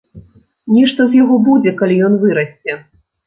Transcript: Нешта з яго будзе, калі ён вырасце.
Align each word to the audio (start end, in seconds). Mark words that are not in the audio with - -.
Нешта 0.77 1.05
з 1.11 1.19
яго 1.23 1.35
будзе, 1.49 1.75
калі 1.81 1.99
ён 2.09 2.17
вырасце. 2.23 2.79